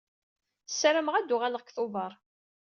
[0.67, 2.11] Ssarameɣ ad uɣaleɣ deg Tubeṛ.